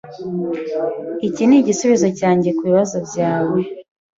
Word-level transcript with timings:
Iki 1.27 1.43
ni 1.45 1.55
igisubizo 1.59 2.07
cyanjye 2.19 2.49
kubibazo 2.57 2.97
byawe. 3.07 3.59